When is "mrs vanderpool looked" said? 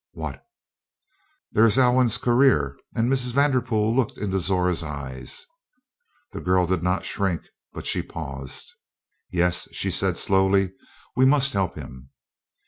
3.07-4.17